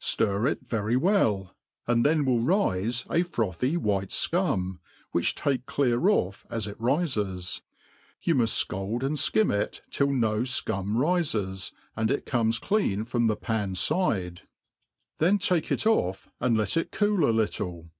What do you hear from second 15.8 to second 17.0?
off, and let it